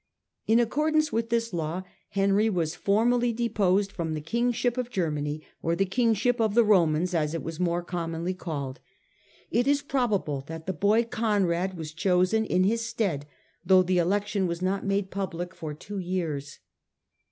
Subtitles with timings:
[0.47, 5.75] In accordance with this law Henry was formally deposed from the Kingship of Germany, or
[5.75, 8.79] the Kingship of the Romans as it was more commonly called.
[9.51, 13.27] It is probable that the boy Conrad was chosen in his stead,
[13.63, 16.57] though the election was not made public for two years.